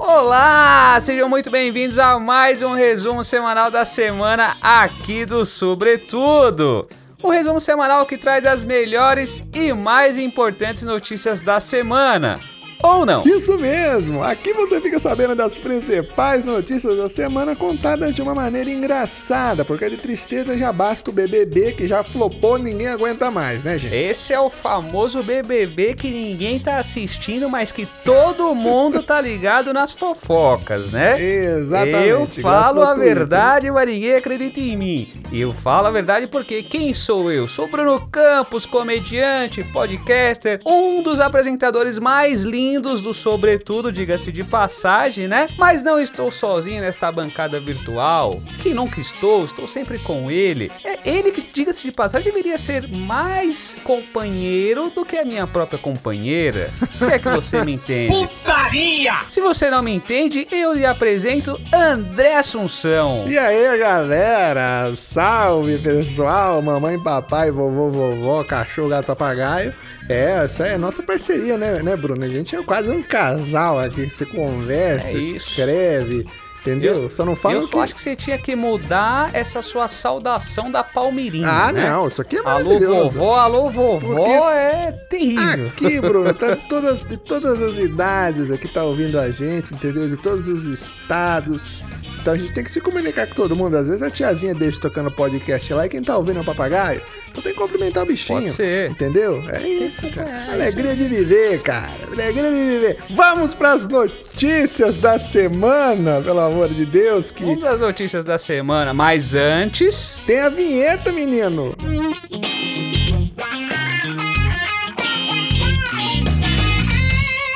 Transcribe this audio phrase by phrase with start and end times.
[0.00, 6.88] Olá, sejam muito bem-vindos a mais um resumo semanal da semana aqui do Sobretudo.
[7.22, 12.40] O resumo semanal que traz as melhores e mais importantes notícias da semana
[12.82, 13.24] ou não?
[13.24, 14.22] Isso mesmo!
[14.22, 19.90] Aqui você fica sabendo das principais notícias da semana contadas de uma maneira engraçada, porque
[19.90, 23.94] de tristeza já basta o BBB que já flopou, ninguém aguenta mais, né, gente?
[23.94, 29.72] Esse é o famoso BBB que ninguém tá assistindo, mas que todo mundo tá ligado
[29.72, 31.20] nas fofocas, né?
[31.20, 32.08] Exatamente.
[32.08, 35.12] Eu falo a verdade, mas ninguém acredita em mim.
[35.32, 37.48] Eu falo a verdade porque quem sou eu?
[37.48, 44.44] Sou Bruno Campos, comediante, podcaster, um dos apresentadores mais lindos lindos do Sobretudo, diga-se de
[44.44, 45.48] passagem, né?
[45.56, 48.40] Mas não estou sozinho nesta bancada virtual.
[48.58, 50.70] Que nunca estou, estou sempre com ele.
[50.84, 55.78] É ele que, diga-se de passagem, deveria ser mais companheiro do que a minha própria
[55.78, 56.70] companheira.
[56.94, 58.28] Se é que você me entende.
[58.28, 59.20] Putaria!
[59.28, 63.24] Se você não me entende, eu lhe apresento André Assunção.
[63.28, 64.94] E aí, galera?
[64.94, 66.60] Salve, pessoal!
[66.60, 69.74] Mamãe, papai, vovô, vovó, cachorro, gato, papagaio.
[70.08, 72.24] É, essa é a nossa parceria, né, né, Bruno?
[72.24, 76.26] A gente quase um casal aqui, se conversa, É escreve,
[76.60, 77.04] entendeu?
[77.04, 77.68] Eu- só não fala Eu que...
[77.72, 81.48] só acho que você tinha que mudar essa sua saudação da Palmeirinha.
[81.48, 81.90] Ah, né?
[81.90, 83.18] não, isso aqui é Alô, maravilhoso.
[83.18, 85.66] vovó, alô, vovó, Porque- é terrível.
[85.68, 90.08] Aqui, Bruno, tá todas, de todas as idades aqui tá ouvindo a gente, entendeu?
[90.08, 91.72] De todos os estados.
[92.20, 93.76] Então a gente tem que se comunicar com todo mundo.
[93.76, 97.00] Às vezes a tiazinha deixa tocando podcast lá e quem tá ouvindo é o papagaio.
[97.30, 98.40] Então tem que cumprimentar o bichinho.
[98.40, 98.90] Pode ser.
[98.90, 99.42] Entendeu?
[99.48, 100.28] É isso, cara.
[100.30, 101.88] é Alegria de viver, cara.
[102.10, 102.98] Alegria de viver.
[103.10, 108.92] Vamos pras notícias da semana, pelo amor de Deus, que Vamos às notícias da semana,
[108.92, 110.20] mas antes.
[110.26, 111.74] tem a vinheta, menino.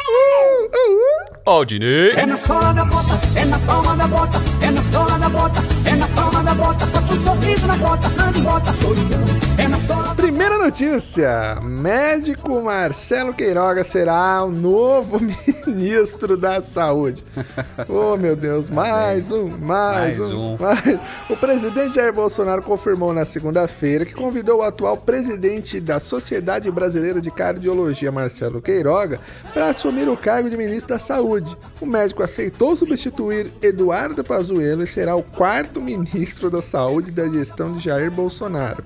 [0.07, 1.41] Uh, uh, uh.
[1.45, 2.11] Aldinei.
[2.13, 5.61] É na sola da bota, é na palma da bota, é na sola da bota,
[5.87, 9.21] é na palma da bota, bote um sorriso na bota, ande bota solidão.
[9.59, 15.19] É na sola Primeira notícia: médico Marcelo Queiroga será o novo
[15.67, 17.25] ministro da Saúde.
[17.89, 20.59] Oh, meu Deus, mais um, mais, Mais um, um.
[20.59, 20.99] mais.
[21.29, 27.21] O presidente Jair Bolsonaro confirmou na segunda-feira que convidou o atual presidente da Sociedade Brasileira
[27.21, 29.21] de Cardiologia, Marcelo Queiroga,
[29.53, 31.57] para assumir o cargo de ministro da Saúde.
[31.83, 37.73] O médico aceitou substituir Eduardo Pazuello e será o quarto ministro da Saúde da gestão
[37.73, 38.85] de Jair Bolsonaro.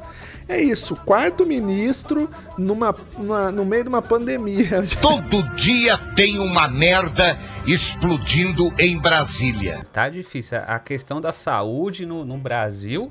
[0.48, 4.82] É isso, quarto ministro numa, numa- no meio de uma pandemia.
[5.02, 9.86] Todo dia tem uma merda explodindo em Brasília.
[9.92, 10.56] Tá difícil.
[10.66, 13.08] A questão da saúde no, no Brasil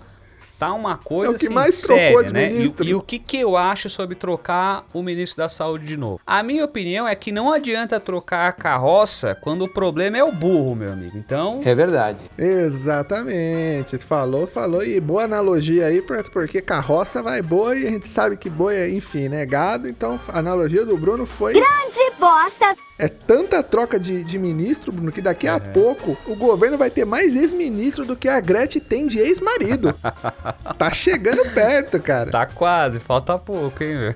[0.59, 2.49] tá uma coisa É o que assim, mais trocou séria, de né?
[2.51, 2.85] E- ministro.
[2.85, 6.19] E, o que, que eu acho sobre trocar o ministro da saúde de novo?
[6.25, 10.31] A minha opinião é que não adianta trocar a carroça quando o problema é o
[10.31, 11.17] burro, meu amigo.
[11.17, 12.19] Então, É verdade.
[12.37, 18.07] Exatamente, falou, falou, e boa analogia aí, por- porque carroça vai boi, e a gente
[18.07, 21.53] sabe que boi é, enfim, né, gado, então a analogia do Bruno foi...
[21.53, 22.75] de bosta.
[22.97, 27.03] É tanta troca de, de ministro, Bruno, que daqui a pouco o governo vai ter
[27.05, 29.93] mais ex-ministro do que a Gretchen tem de ex-marido.
[30.77, 32.29] tá chegando perto, cara.
[32.31, 34.15] tá quase, falta pouco, hein, velho?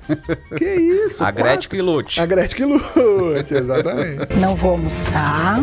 [0.58, 2.20] Que isso, A Gretchen que lute.
[2.20, 4.36] A Gretchen que lute, exatamente.
[4.38, 5.60] Não vou almoçar.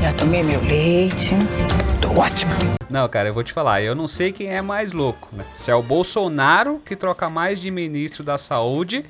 [0.00, 1.34] Já tomei meu leite.
[2.00, 2.52] Tô ótima.
[2.90, 5.44] Não, cara, eu vou te falar, eu não sei quem é mais louco, né?
[5.54, 9.04] Se é o Bolsonaro que troca mais de ministro da saúde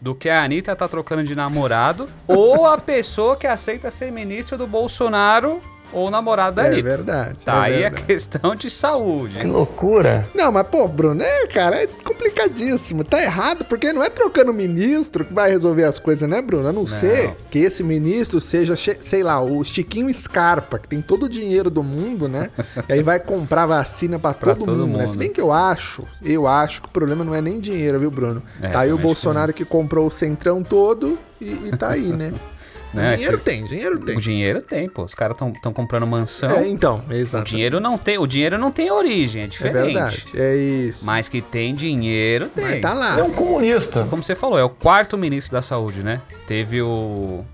[0.00, 4.56] do que a Anitta tá trocando de namorado, ou a pessoa que aceita ser ministro
[4.56, 5.60] do Bolsonaro
[5.92, 6.82] ou namorado da É Anitta.
[6.82, 7.38] verdade.
[7.44, 8.02] Tá é aí verdade.
[8.02, 9.42] a questão de saúde.
[9.44, 10.26] loucura.
[10.34, 13.04] Não, mas pô, Bruno, é, cara, é complicadíssimo.
[13.04, 16.68] Tá errado, porque não é trocando ministro que vai resolver as coisas, né, Bruno?
[16.68, 21.24] A não, ser que esse ministro seja, sei lá, o Chiquinho Scarpa, que tem todo
[21.24, 22.50] o dinheiro do mundo, né?
[22.88, 25.04] e aí vai comprar vacina pra, Pra todo, todo mundo, né?
[25.04, 25.12] mundo.
[25.12, 28.10] Se bem que eu acho, eu acho que o problema não é nem dinheiro, viu,
[28.10, 28.42] Bruno?
[28.60, 32.32] É, tá aí o Bolsonaro que comprou o centrão todo e, e tá aí, né?
[32.96, 34.16] Né, dinheiro esse- tem, dinheiro tem.
[34.16, 35.04] O dinheiro tem, pô.
[35.04, 36.50] Os caras estão comprando mansão.
[36.50, 37.44] É, então, o exato.
[37.44, 39.84] dinheiro não tem, o dinheiro não tem origem, é É diferente.
[39.84, 41.04] verdade, é isso.
[41.04, 42.64] Mas que tem dinheiro, tem.
[42.64, 43.18] Mas tá lá.
[43.18, 44.06] É um comunista.
[44.10, 46.20] Como você falou, é o quarto ministro da saúde, né?
[46.46, 47.44] Teve o.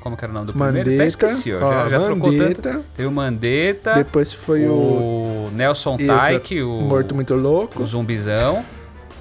[0.00, 0.78] Como que era o nome do primeiro?
[0.82, 1.58] Até Mandetta, esqueci, ó.
[1.66, 2.62] ó, Já, já trocou Mandetta.
[2.62, 2.84] tanto.
[2.96, 3.94] Teve o Mandetta.
[3.94, 4.72] Depois foi o...
[4.72, 7.82] o Nelson Taik, o, Morto Muito Louco.
[7.82, 8.64] o zumbizão.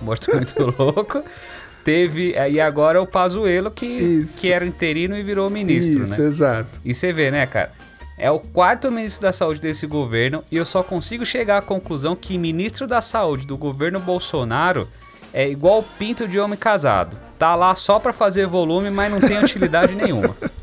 [0.01, 1.23] Morto muito louco.
[1.85, 2.33] Teve.
[2.33, 4.41] é, E agora o Pazuello, que, Isso.
[4.41, 6.27] que era interino e virou ministro, Isso, né?
[6.27, 6.81] exato.
[6.83, 7.71] E você vê, né, cara?
[8.17, 12.15] É o quarto ministro da saúde desse governo e eu só consigo chegar à conclusão
[12.15, 14.87] que ministro da saúde do governo Bolsonaro
[15.33, 17.17] é igual pinto de homem casado.
[17.37, 20.35] Tá lá só pra fazer volume, mas não tem utilidade nenhuma.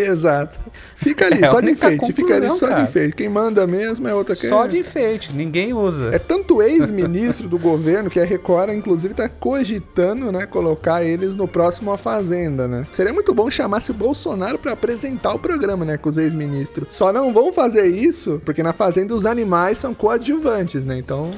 [0.00, 0.58] Exato.
[0.96, 2.12] Fica ali, É só de enfeite.
[2.12, 2.80] Fica ali só cara.
[2.80, 3.16] de enfeite.
[3.16, 6.10] Quem manda mesmo é outra que Só de enfeite, ninguém usa.
[6.12, 11.46] É tanto ex-ministro do governo que a Record, inclusive, tá cogitando, né, colocar eles no
[11.48, 12.86] próximo A Fazenda, né?
[12.92, 16.94] Seria muito bom chamasse Bolsonaro pra apresentar o programa, né, com os ex-ministros.
[16.94, 20.98] Só não vão fazer isso, porque na Fazenda os animais são coadjuvantes, né?
[20.98, 21.30] Então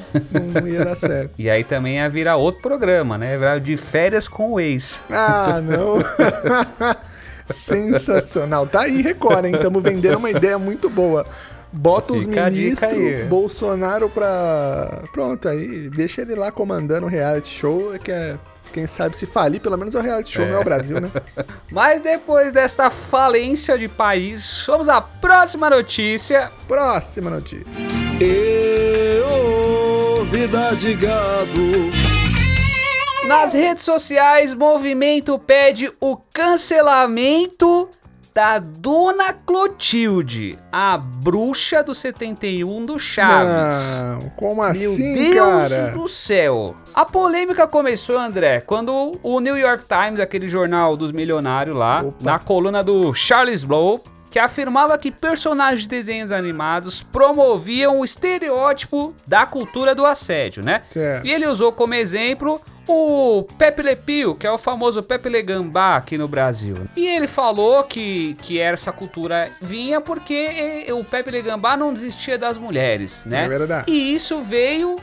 [0.55, 1.31] não ia dar certo.
[1.41, 3.33] E aí também ia virar outro programa, né?
[3.33, 5.03] Ia virar de férias com o ex.
[5.11, 5.99] Ah, não.
[7.53, 8.67] Sensacional.
[8.67, 9.55] Tá aí, Record, hein?
[9.55, 11.27] Estamos vendendo uma ideia muito boa.
[11.73, 15.05] Bota os Fica ministros, Bolsonaro pra.
[15.13, 18.37] Pronto, aí deixa ele lá comandando o reality show, é que é.
[18.73, 21.11] Quem sabe se falir, pelo menos é o reality show, não é o Brasil, né?
[21.73, 26.53] Mas depois desta falência de país, vamos à próxima notícia.
[26.69, 27.67] Próxima notícia.
[33.31, 37.89] Nas redes sociais, movimento pede o cancelamento
[38.35, 43.87] da Dona Clotilde, a bruxa do 71 do Chaves.
[44.19, 45.91] Não, como Meu assim, Deus cara?
[45.93, 46.75] do céu.
[46.93, 52.17] A polêmica começou, André, quando o New York Times, aquele jornal dos milionários lá, Opa.
[52.21, 59.15] na coluna do Charles Blow, que afirmava que personagens de desenhos animados promoviam o estereótipo
[59.25, 60.83] da cultura do assédio, né?
[60.91, 61.25] Certo.
[61.25, 62.61] E ele usou como exemplo
[62.91, 66.75] o Pepe Le Pew, que é o famoso Pepe Le Gambá aqui no Brasil.
[66.97, 71.95] E ele falou que, que essa cultura vinha porque eh, o Pepe Le Gambá não
[71.95, 73.45] desistia das mulheres, né?
[73.45, 73.91] É verdade.
[73.91, 74.97] E isso veio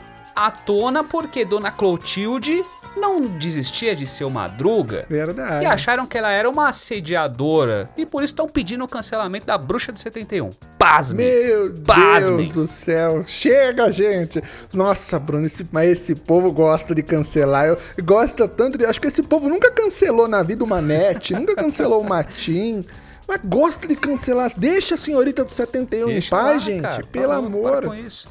[0.46, 2.64] à tona porque Dona Clotilde
[2.96, 5.04] não desistia de ser uma madruga.
[5.08, 5.64] Verdade.
[5.64, 7.90] E acharam que ela era uma assediadora.
[7.96, 10.50] E por isso estão pedindo o cancelamento da bruxa do 71.
[10.78, 11.24] Pasme!
[11.24, 12.36] Meu Pasmem.
[12.36, 13.22] Deus do céu.
[13.24, 14.42] Chega, gente.
[14.72, 17.66] Nossa, Bruno, esse, mas esse povo gosta de cancelar.
[17.66, 18.86] Eu, gosta tanto de.
[18.86, 22.84] Acho que esse povo nunca cancelou na vida o Manete, nunca cancelou o Matim.
[23.26, 24.50] Mas gosta de cancelar.
[24.56, 26.82] Deixa a senhorita do 71 Deixa em paz, lá, gente.
[26.82, 27.84] cara, Pelo amor.
[27.84, 28.26] com isso.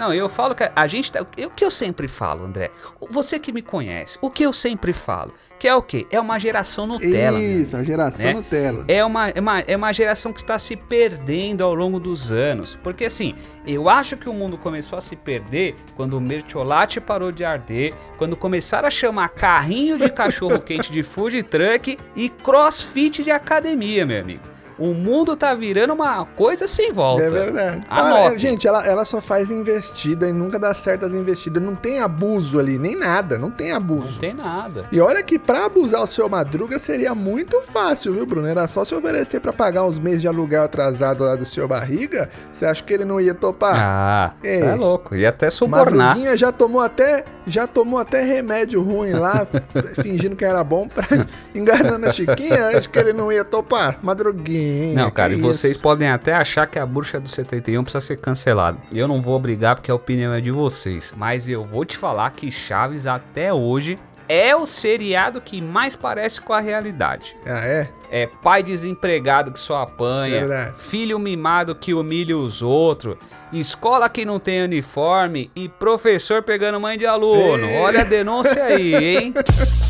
[0.00, 1.12] Não, eu falo que a gente.
[1.12, 2.70] tá- O que eu sempre falo, André?
[3.10, 5.34] Você que me conhece, o que eu sempre falo?
[5.58, 6.06] Que é o quê?
[6.10, 7.38] É uma geração Nutella.
[7.38, 8.32] Isso, a geração né?
[8.32, 8.84] Nutella.
[8.88, 12.78] É uma, é, uma, é uma geração que está se perdendo ao longo dos anos.
[12.82, 13.34] Porque assim,
[13.66, 17.92] eu acho que o mundo começou a se perder quando o mertiolate parou de arder,
[18.16, 24.06] quando começaram a chamar carrinho de cachorro quente de food truck e crossfit de academia,
[24.06, 24.42] meu amigo.
[24.80, 27.22] O mundo tá virando uma coisa sem volta.
[27.22, 27.84] É verdade.
[27.86, 31.62] Para, gente, ela, ela só faz investida e nunca dá certo as investidas.
[31.62, 33.38] Não tem abuso ali, nem nada.
[33.38, 34.14] Não tem abuso.
[34.14, 34.86] Não tem nada.
[34.90, 38.46] E olha que pra abusar o seu Madruga seria muito fácil, viu, Bruno?
[38.46, 42.30] Era só se oferecer pra pagar uns meses de aluguel atrasado lá do seu barriga.
[42.50, 43.76] Você acha que ele não ia topar?
[43.76, 44.62] Ah, Ei.
[44.62, 45.14] é louco.
[45.14, 45.94] Ia até subornar.
[45.94, 49.46] Madruguinha já tomou até já tomou até remédio ruim lá,
[50.02, 51.04] fingindo que era bom pra
[51.54, 52.68] enganando a Chiquinha.
[52.68, 53.98] Acho que ele não ia topar.
[54.02, 54.94] Madruguinha.
[54.94, 55.82] Não, cara, e vocês isso.
[55.82, 58.78] podem até achar que a bruxa do 71 precisa ser cancelada.
[58.92, 61.14] Eu não vou obrigar porque a opinião é de vocês.
[61.16, 63.98] Mas eu vou te falar que Chaves até hoje
[64.30, 67.34] é o seriado que mais parece com a realidade.
[67.44, 67.90] Ah, é?
[68.08, 70.74] É pai desempregado que só apanha, Verdade.
[70.78, 73.16] filho mimado que humilha os outros,
[73.52, 77.66] escola que não tem uniforme e professor pegando mãe de aluno.
[77.82, 79.34] Olha a denúncia aí, hein?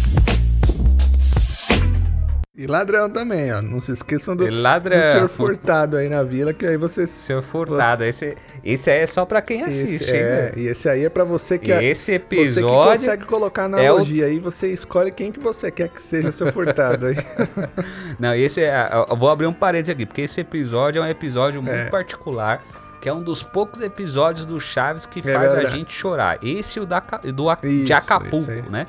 [2.61, 3.63] E ladrão também, ó.
[3.63, 5.01] Não se esqueçam do, ladrão.
[5.01, 7.09] do senhor furtado aí na vila, que aí vocês.
[7.09, 10.87] Seu furtado, esse, esse aí é só pra quem assiste, Esse, hein, é, e esse
[10.87, 14.69] aí é pra você que Esse Você que episódio consegue colocar é analogia aí, você
[14.69, 17.17] escolhe quem que você quer que seja seu furtado aí.
[18.21, 18.91] Não, esse é.
[19.09, 22.63] Eu vou abrir um parênteses aqui, porque esse episódio é um episódio muito particular.
[23.01, 25.75] Que é um dos poucos episódios do Chaves que faz a É verdade.
[25.75, 26.39] gente chorar.
[26.43, 27.01] Esse e o da,
[27.35, 28.87] do, A- Isso, de Acapulco, né?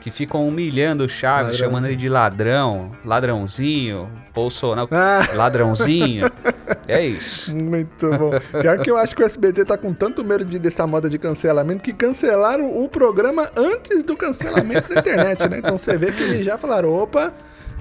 [0.00, 5.26] Que ficam humilhando o Chaves, chamando ele de ladrão, ladrãozinho, Bolsonaro, Ah.
[5.34, 6.30] ladrãozinho.
[6.88, 7.54] é isso.
[7.54, 8.30] Muito bom.
[8.60, 11.18] Pior que eu acho que o SBT tá com tanto medo de, dessa moda de
[11.18, 15.58] cancelamento que cancelaram o programa antes do cancelamento da internet, né?
[15.58, 17.32] Então você vê que eles já falaram, opa,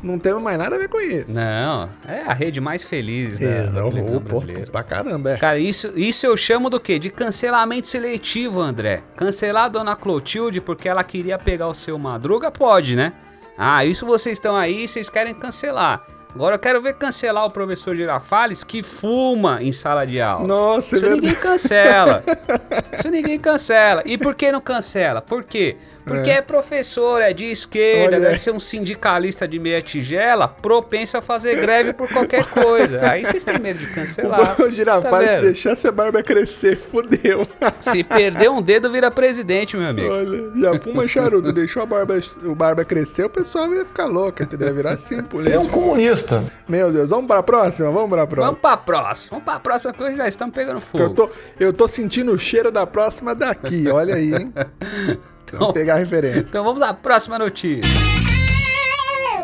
[0.04, 1.34] não temos mais nada a ver com isso.
[1.34, 4.72] Não, é a rede mais feliz da, É, televisão brasileira.
[4.72, 5.38] pra caramba, é.
[5.38, 6.98] Cara, isso, isso eu chamo do quê?
[7.00, 9.04] De cancelamento seletivo, André.
[9.16, 13.14] Cancelar a Dona Clotilde porque ela queria pegar o seu Madruga, pode, né?
[13.58, 16.04] Ah, isso vocês estão aí, vocês querem cancelar.
[16.34, 20.48] Agora eu quero ver cancelar o professor Girafales que fuma em sala de aula.
[20.48, 21.42] Nossa, é Isso ninguém verdade.
[21.44, 22.24] cancela.
[22.94, 24.04] Isso ninguém cancela.
[24.06, 25.22] E por que não cancela?
[25.24, 25.76] Por quê?
[26.16, 28.20] Porque é, professor, é de esquerda, Olha.
[28.28, 33.10] deve ser um sindicalista de meia tigela, propenso a fazer greve por qualquer coisa.
[33.10, 34.60] Aí vocês têm medo de cancelar.
[34.62, 37.48] O Girafales, Tá se deixar essa barba crescer, fudeu.
[37.82, 40.12] Se perder um dedo, vira presidente, meu amigo.
[40.14, 44.42] Olha, já fuma charuto, deixou a barba, o barba crescer, o pessoal ia ficar louco,
[44.44, 44.68] entendeu?
[44.68, 45.56] Ia virar assim, político.
[45.56, 46.44] É um comunista.
[46.68, 47.92] Meu Deus, vamos pra próxima?
[47.92, 48.46] Vamos pra próxima.
[48.48, 49.30] Vamos pra próxima.
[49.32, 51.04] Vamos pra próxima, porque já estamos pegando fogo.
[51.04, 54.54] Eu tô, eu tô sentindo o cheiro da próxima daqui, olha aí, hein?
[55.58, 56.40] Vamos pegar a referência.
[56.48, 57.84] Então vamos à próxima notícia.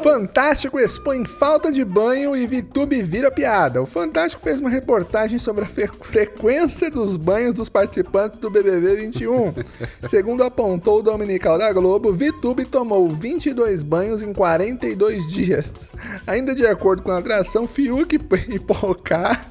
[0.03, 3.81] Fantástico expõe falta de banho e VTube vira piada.
[3.81, 8.97] O Fantástico fez uma reportagem sobre a fre- frequência dos banhos dos participantes do BBB
[8.97, 9.51] 21.
[10.07, 15.91] Segundo apontou o Dominical da Globo, VTube tomou 22 banhos em 42 dias.
[16.27, 19.41] Ainda de acordo com a atração, Fiuk e Pocá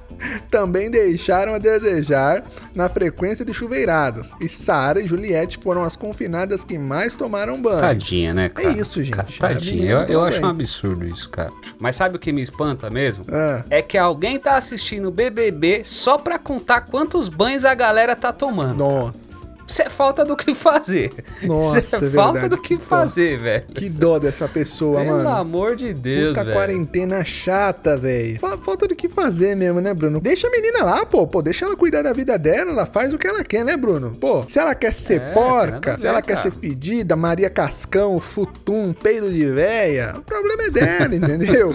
[0.50, 2.42] também deixaram a desejar
[2.74, 4.32] na frequência de chuveiradas.
[4.40, 7.80] E Sara e Juliette foram as confinadas que mais tomaram banho.
[7.80, 8.70] Tadinha, né, cara?
[8.70, 9.38] isso, gente.
[9.38, 9.90] Tadinha.
[9.90, 11.50] Eu, eu acho um absurdo isso, cara.
[11.78, 13.24] Mas sabe o que me espanta mesmo?
[13.30, 13.64] Ah.
[13.70, 18.32] É que alguém tá assistindo o BBB só pra contar quantos banhos a galera tá
[18.32, 18.78] tomando.
[18.78, 19.23] Nossa.
[19.66, 21.12] Isso é falta do que fazer.
[21.42, 23.64] Nossa, Isso é é falta verdade, do que fazer, velho.
[23.74, 25.28] Que dó dessa pessoa, Pelo mano.
[25.28, 26.54] amor de Deus, Puta velho.
[26.56, 28.38] quarentena chata, velho.
[28.38, 30.20] Falta do que fazer mesmo, né, Bruno?
[30.20, 31.26] Deixa a menina lá, pô.
[31.26, 32.72] Pô, deixa ela cuidar da vida dela.
[32.72, 34.16] Ela faz o que ela quer, né, Bruno?
[34.20, 38.20] Pô, se ela quer ser É, nada porca, se ela quer ser fedida, Maria Cascão,
[38.20, 41.72] Futum, peido de véia, o problema é dela, entendeu?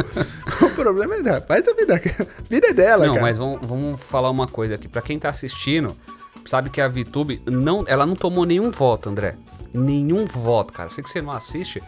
[0.62, 1.44] o problema é dela.
[1.48, 1.96] Faz a vida.
[1.96, 3.26] A vida é dela, Não, cara.
[3.26, 4.88] mas vamos, vamos falar uma coisa aqui.
[4.88, 5.96] Pra quem tá assistindo,
[6.50, 9.36] sabe que a VTube não, ela não tomou nenhum voto, André.
[9.74, 10.90] Nenhum voto, cara.
[10.90, 11.82] Eu sei que você não assiste,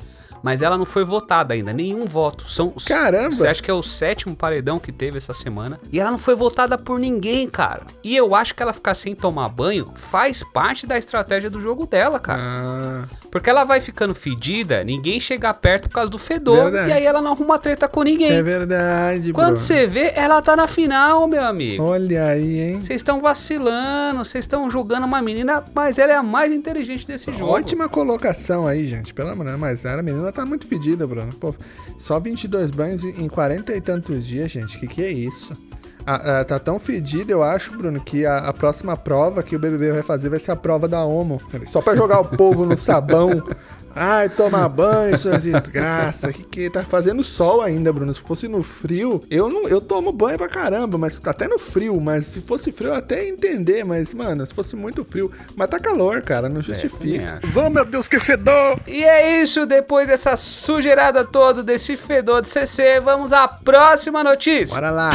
[0.44, 1.74] mas ela não foi votada ainda.
[1.74, 2.50] Nenhum voto.
[2.50, 3.32] São, Caramba!
[3.32, 5.80] Você acha que é o sétimo paredão que teve essa semana?
[5.92, 7.86] E ela não foi votada por ninguém, cara.
[8.04, 11.88] E eu acho que ela ficar sem tomar banho faz parte da estratégia do jogo
[11.88, 12.42] dela, cara.
[12.44, 16.64] Ah, Porque ela vai ficando fedida, ninguém chega perto por causa do fedor.
[16.64, 16.90] Verdade.
[16.90, 18.30] E aí ela não arruma treta com ninguém.
[18.32, 19.58] é verdade, Quando Bruno.
[19.58, 21.82] você vê, ela tá na final, meu amigo.
[21.82, 22.82] Olha aí, hein?
[22.82, 27.32] Vocês estão vacilando, vocês estão julgando uma menina, mas ela é a mais inteligente desse
[27.32, 27.52] jogo.
[27.54, 29.14] Ótima colocação aí, gente.
[29.14, 31.34] Pelo amor de Deus, mas a menina tá muito fedida, Bruno.
[31.36, 31.56] Pô,
[31.98, 34.78] só 22 banhos em 40 e tantos dias, gente.
[34.78, 35.56] Que que é isso?
[36.06, 39.60] Ah, ah, tá tão fedida, eu acho, Bruno, que a, a próxima prova que o
[39.60, 41.42] BBB vai fazer vai ser a prova da Homo.
[41.66, 43.44] Só pra jogar o povo no sabão.
[43.96, 46.36] Ai, tomar banho, suas desgraças.
[46.36, 48.14] Que que tá fazendo sol ainda, Bruno?
[48.14, 52.00] Se fosse no frio, eu não, eu tomo banho pra caramba, mas até no frio,
[52.00, 55.70] mas se fosse frio eu até ia entender, mas mano, se fosse muito frio, mas
[55.70, 57.40] tá calor, cara, não também justifica.
[57.44, 57.60] acho.
[57.60, 58.80] Oh, meu Deus, que fedor!
[58.88, 64.74] E é isso, depois dessa sujeirada toda, desse fedor de CC, vamos à próxima notícia.
[64.74, 65.12] Bora lá.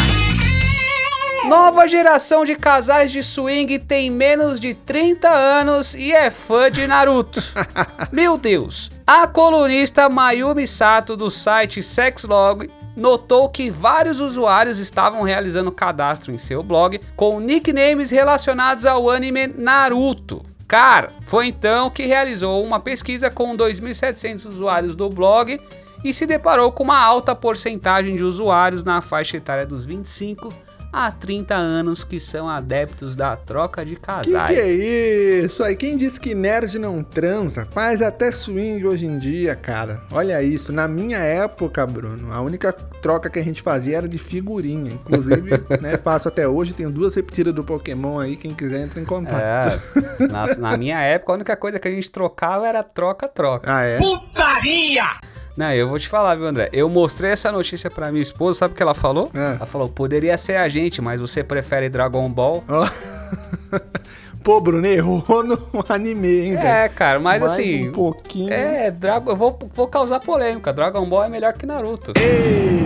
[1.49, 6.89] Nova geração de casais de swing tem menos de 30 anos e é fã de
[6.89, 7.41] Naruto.
[8.11, 8.91] Meu Deus!
[9.07, 16.39] A colunista Mayumi Sato do site Sexlog notou que vários usuários estavam realizando cadastro em
[16.39, 20.43] seu blog com nicknames relacionados ao anime Naruto.
[20.67, 25.61] Cara, foi então que realizou uma pesquisa com 2.700 usuários do blog
[26.03, 30.66] e se deparou com uma alta porcentagem de usuários na faixa etária dos 25
[30.97, 34.47] a 30 anos que são adeptos da troca de Que casais.
[34.47, 34.73] que é
[35.43, 35.63] isso?
[35.63, 40.01] Aí quem disse que nerd não transa, faz até swing hoje em dia, cara.
[40.11, 40.73] Olha isso.
[40.73, 44.93] Na minha época, Bruno, a única troca que a gente fazia era de figurinha.
[44.93, 45.51] Inclusive,
[45.83, 49.37] né, faço até hoje, tenho duas repetidas do Pokémon aí, quem quiser entra em contato.
[50.19, 53.71] É, na, na minha época, a única coisa que a gente trocava era troca-troca.
[53.71, 53.99] Ah, é?
[55.57, 56.69] Não, eu vou te falar, viu, André?
[56.73, 59.31] Eu mostrei essa notícia pra minha esposa, sabe o que ela falou?
[59.35, 59.57] É.
[59.57, 62.63] Ela falou, poderia ser a gente, mas você prefere Dragon Ball?
[62.69, 62.87] Ó.
[64.45, 65.59] Pô, Bruno, errou no
[65.89, 66.69] anime, hein, velho?
[66.69, 67.89] É, cara, mas Mais assim...
[67.89, 68.53] um pouquinho.
[68.53, 70.73] É, Dragon, eu vou, vou causar polêmica.
[70.73, 72.13] Dragon Ball é melhor que Naruto.
[72.17, 72.86] Ei,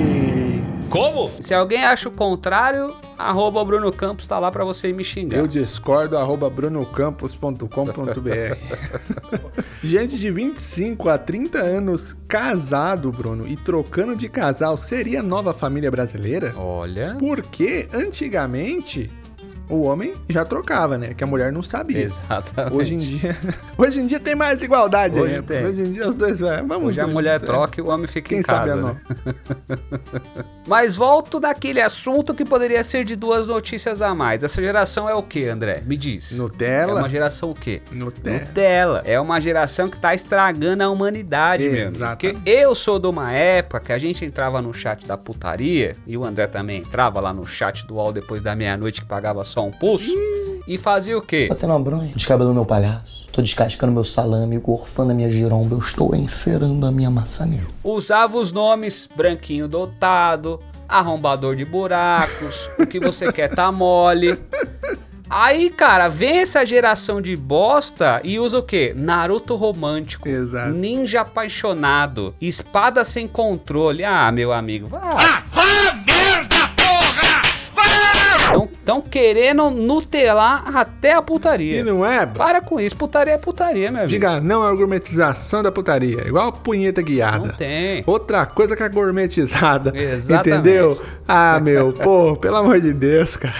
[1.41, 5.39] Se alguém acha o contrário, arroba Bruno Campos tá lá pra você me xingar.
[5.39, 7.69] eu discordo, arroba brunocampos.com.br.
[9.83, 15.55] Gente de 25 a 30 anos casado, Bruno, e trocando de casal seria a nova
[15.55, 16.53] família brasileira?
[16.57, 17.17] Olha...
[17.19, 19.11] Porque antigamente
[19.71, 21.15] o homem já trocava, né?
[21.15, 22.01] Que a mulher não sabia.
[22.01, 22.77] Exatamente.
[22.77, 23.37] Hoje em dia,
[23.79, 25.43] hoje em dia tem mais igualdade, Hoje né?
[25.43, 25.65] tem.
[25.65, 27.39] Hoje em dia os dois, é, vamos Hoje a mulher é.
[27.39, 28.59] troca e o homem fica Quem em casa.
[28.59, 28.83] sabe a né?
[28.83, 29.01] não.
[30.67, 34.45] Mas volto daquele assunto que poderia ser de duas notícias a mais.
[34.45, 35.83] Essa geração é o que, André?
[35.87, 36.37] Me diz.
[36.37, 36.93] Nutella?
[36.93, 37.83] É uma geração o quê?
[37.91, 38.39] Nutella.
[38.39, 39.03] Nutella.
[39.05, 41.65] É uma geração que tá estragando a humanidade.
[41.65, 42.35] Exatamente.
[42.35, 46.17] Porque eu sou de uma época que a gente entrava no chat da putaria, e
[46.17, 49.60] o André também entrava lá no chat do UOL depois da meia-noite que pagava só
[49.63, 50.13] um pulso.
[50.67, 51.47] e fazia o quê?
[51.49, 53.21] Batendo uma bronha, descabelando meu palhaço.
[53.33, 55.75] Tô descascando meu salame, gorfando a minha giromba.
[55.77, 57.67] Eu estou encerando a minha maçaneta.
[57.85, 64.37] Usava os nomes branquinho dotado, arrombador de buracos, o que você quer tá mole.
[65.33, 68.93] Aí, cara, vem essa geração de bosta e usa o quê?
[68.97, 70.73] Naruto romântico, Exato.
[70.73, 74.03] ninja apaixonado, espada sem controle.
[74.05, 75.01] Ah, meu amigo, vai.
[75.05, 75.45] Ah,
[78.91, 81.79] Estão querendo nutelar até a putaria.
[81.79, 82.27] E não é?
[82.27, 84.09] Para com isso, putaria é putaria, meu amigo.
[84.11, 86.27] Diga não à gourmetização da putaria.
[86.27, 87.51] Igual a punheta guiada.
[87.51, 88.03] Não tem.
[88.05, 89.93] Outra coisa que é gourmetizada.
[89.97, 90.49] Exatamente.
[90.49, 91.01] Entendeu?
[91.29, 93.55] Ah, meu, pô, pelo amor de Deus, cara.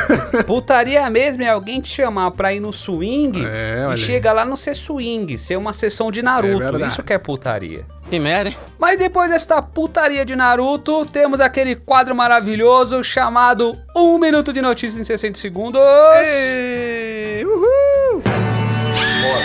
[0.46, 4.56] Putaria mesmo é alguém te chamar pra ir no swing É, e chega lá não
[4.56, 6.58] ser swing, ser uma sessão de É Naruto.
[6.58, 6.86] verdade.
[6.86, 7.84] Isso que é putaria.
[8.10, 8.56] Que merda, hein?
[8.76, 15.00] Mas depois desta putaria de Naruto, temos aquele quadro maravilhoso chamado 1 Minuto de Notícias
[15.00, 15.80] em 60 Segundos.
[16.20, 18.20] Ei, uhul!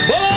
[0.10, 0.35] Me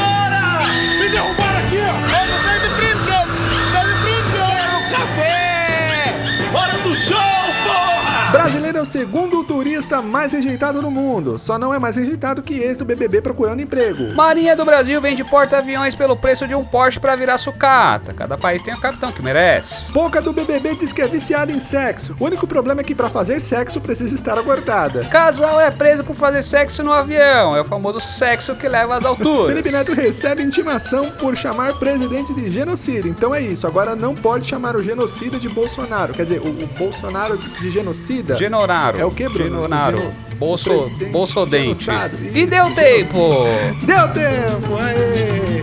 [8.30, 11.38] Brasileiro é o segundo turista mais rejeitado do mundo.
[11.38, 14.14] Só não é mais rejeitado que ex do BBB procurando emprego.
[14.14, 18.12] Marinha do Brasil vende porta-aviões pelo preço de um Porsche pra virar sucata.
[18.12, 19.90] Cada país tem o capitão que merece.
[19.92, 22.14] Pouca do BBB diz que é viciada em sexo.
[22.20, 25.06] O único problema é que pra fazer sexo precisa estar acordada.
[25.06, 27.56] Casal é preso por fazer sexo no avião.
[27.56, 29.48] É o famoso sexo que leva às alturas.
[29.54, 33.08] Felipe Neto recebe intimação por chamar presidente de genocida.
[33.08, 36.12] Então é isso, agora não pode chamar o genocida de Bolsonaro.
[36.12, 37.70] Quer dizer, o, o Bolsonaro de, de
[38.18, 38.36] genocida.
[38.36, 38.98] Genoraro.
[38.98, 39.44] É o que, Bruno?
[39.62, 39.98] Genonaro.
[39.98, 41.88] Geno- Bolso, bolsodente.
[42.32, 43.44] E Isso, deu tempo.
[43.84, 44.76] Deu tempo!
[44.78, 45.60] Aê!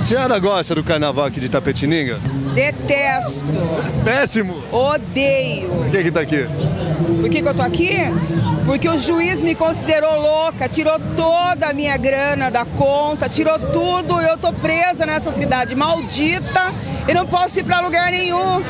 [0.00, 2.18] Senhora gosta do carnaval aqui de Tapetininga?
[2.54, 3.46] Detesto,
[4.04, 4.54] Péssimo!
[4.70, 5.68] odeio.
[5.90, 6.46] Quem que tá aqui?
[7.20, 7.90] Por que, que eu tô aqui?
[8.64, 14.20] Porque o juiz me considerou louca, tirou toda a minha grana da conta, tirou tudo
[14.20, 16.72] e eu tô presa nessa cidade maldita
[17.06, 18.62] e não posso ir pra lugar nenhum.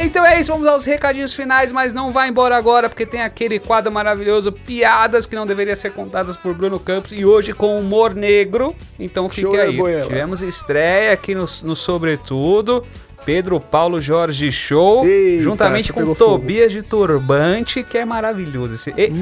[0.00, 3.58] Então é isso, vamos aos recadinhos finais, mas não vai embora agora, porque tem aquele
[3.58, 8.14] quadro maravilhoso, piadas que não deveriam ser contadas por Bruno Campos, e hoje com humor
[8.14, 9.76] negro, então fique Show aí.
[10.06, 12.86] Tivemos estreia aqui no, no Sobretudo,
[13.28, 16.38] Pedro Paulo Jorge Show, Eita, juntamente com pegou fogo.
[16.38, 18.72] Tobias de Turbante, que é maravilhoso.
[18.72, 19.12] Esse, e-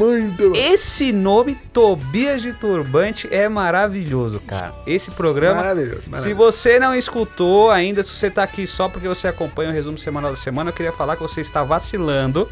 [0.73, 4.73] esse nome, Tobias de Turbante, é maravilhoso, cara.
[4.87, 6.37] Esse programa Maravilhoso, se maravilhoso.
[6.53, 10.31] você não escutou ainda, se você tá aqui só porque você acompanha o resumo semanal
[10.31, 12.49] da semana, eu queria falar que você está vacilando.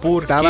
[0.00, 0.42] Porque Tá.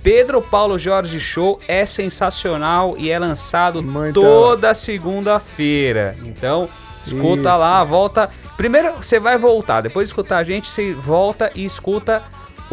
[0.00, 6.16] Pedro Paulo Jorge Show é sensacional e é lançado Muito toda segunda-feira.
[6.24, 6.68] Então,
[7.04, 7.58] escuta Isso.
[7.58, 8.30] lá, volta.
[8.56, 12.22] Primeiro você vai voltar, depois de escutar a gente, você volta e escuta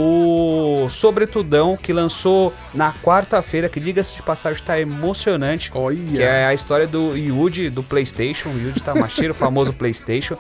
[0.01, 5.71] o Sobretudão que lançou na quarta-feira, que diga-se de passagem tá emocionante.
[5.73, 5.97] Olha.
[6.15, 10.37] Que é a história do Yuji do PlayStation, o Yuji Tamashiro, o famoso PlayStation.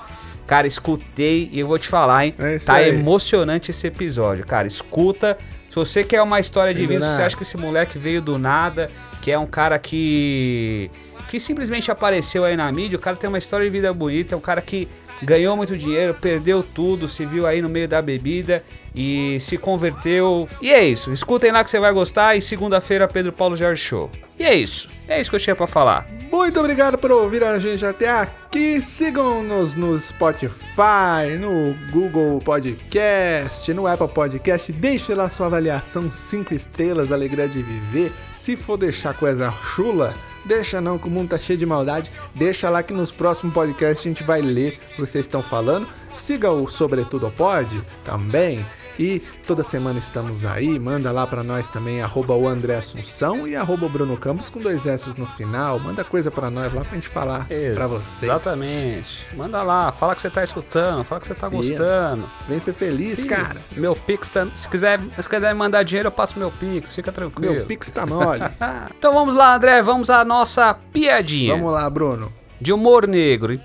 [0.47, 2.33] Cara, escutei e eu vou te falar, hein?
[2.39, 2.89] É tá aí.
[2.89, 4.65] emocionante esse episódio, cara.
[4.65, 5.37] Escuta.
[5.67, 8.39] Se você quer uma história de vida, se você acha que esse moleque veio do
[8.39, 8.89] nada,
[9.21, 10.89] que é um cara que.
[11.27, 14.37] que simplesmente apareceu aí na mídia, o cara tem uma história de vida bonita, é
[14.37, 14.87] um cara que
[15.21, 18.63] ganhou muito dinheiro, perdeu tudo, se viu aí no meio da bebida
[18.95, 20.47] e se converteu.
[20.61, 21.11] E é isso.
[21.11, 22.35] Escutem lá que você vai gostar.
[22.35, 24.09] E segunda-feira, Pedro Paulo Jorge Show.
[24.37, 24.89] E é isso.
[25.07, 26.07] É isso que eu tinha pra falar.
[26.31, 28.81] Muito obrigado por ouvir a gente até aqui.
[28.81, 34.71] Sigam-nos no Spotify, no Google Podcast, no Apple Podcast.
[34.71, 38.11] Deixe lá sua avaliação 5 estrelas, alegria de viver.
[38.33, 42.11] Se for deixar coisa chula, deixa não, que o mundo tá cheio de maldade.
[42.35, 45.87] Deixa lá que nos próximos podcasts a gente vai ler o que vocês estão falando.
[46.15, 48.65] Siga o Sobretudo Pode também.
[48.99, 50.77] E toda semana estamos aí.
[50.77, 54.59] Manda lá pra nós também, arroba o André Assunção e arroba o Bruno Campos com
[54.59, 55.79] dois S no final.
[55.79, 58.23] Manda coisa pra nós lá pra gente falar pra vocês.
[58.23, 59.25] Exatamente.
[59.35, 61.55] Manda lá, fala que você tá escutando, fala que você tá Isso.
[61.55, 62.29] gostando.
[62.47, 63.61] Vem ser feliz, Sim, cara.
[63.71, 67.11] Meu Pix, tá, se quiser, se quiser me mandar dinheiro, eu passo meu Pix, fica
[67.11, 67.53] tranquilo.
[67.53, 68.41] Meu Pix tá mole.
[68.97, 72.31] Então vamos lá, André, vamos à nossa piadinha Vamos lá, Bruno.
[72.59, 73.57] de humor negro.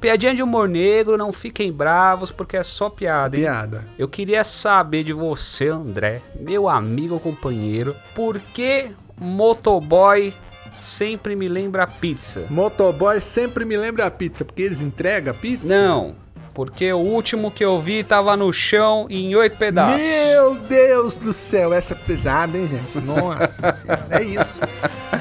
[0.00, 3.42] Piadinha de humor negro, não fiquem bravos porque é só piada, hein?
[3.42, 3.84] Piada.
[3.98, 10.32] Eu queria saber de você, André, meu amigo companheiro, por que motoboy
[10.74, 12.44] sempre me lembra pizza?
[12.48, 15.66] Motoboy sempre me lembra a pizza, porque eles entregam a pizza?
[15.80, 16.14] Não,
[16.54, 20.00] porque o último que eu vi tava no chão em oito pedaços.
[20.00, 23.00] Meu Deus do céu, essa é pesada, hein, gente?
[23.00, 24.60] Nossa senhora, é isso.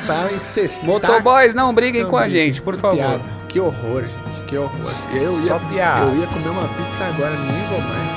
[0.06, 0.86] Pra incestar...
[0.88, 2.38] Motoboys, não briguem Não, com a brinca.
[2.38, 2.96] gente, por Que favor.
[2.98, 3.24] piada.
[3.50, 4.27] Que horror, gente.
[4.48, 4.72] Que horror.
[5.12, 8.08] Eu ia, eu ia comer uma pizza agora, nem vou mais.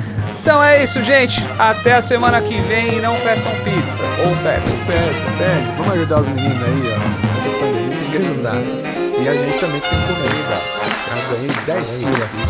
[0.42, 1.44] Então é isso, gente.
[1.58, 4.02] Até a semana que vem e não peçam pizza.
[4.26, 4.76] Ou peçam.
[4.86, 5.76] Pede, pede.
[5.76, 6.98] Vamos ajudar os meninos aí, ó.
[7.36, 8.56] Nessa pandemia, ninguém ajudar.
[9.22, 10.58] E a gente também tem que comer, tá?
[11.08, 12.42] Já ganhei 10 quilos aqui.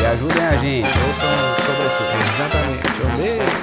[0.00, 0.90] E ajudem a gente.
[1.06, 2.14] Ouçam sobre tudo.
[2.34, 2.86] Exatamente.
[3.02, 3.56] Um beijo.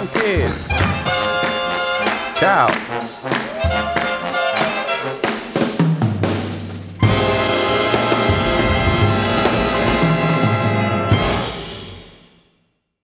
[0.00, 0.60] Um queijo.
[2.36, 3.11] Tchau.